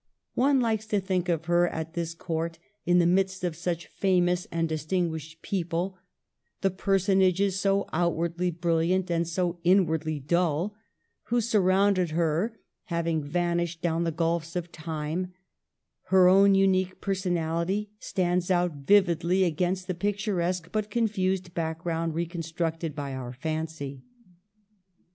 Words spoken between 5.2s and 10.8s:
people; the personages so outwardly brilliant, so inwardly dull,